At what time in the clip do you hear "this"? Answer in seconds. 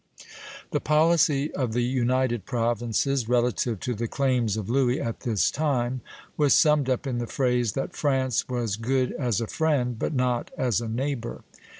5.19-5.51